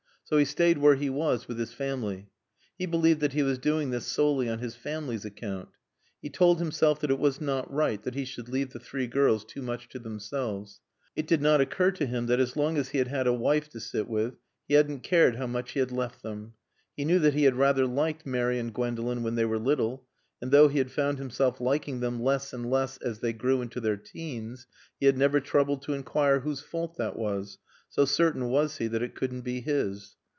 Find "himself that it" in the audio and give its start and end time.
6.59-7.19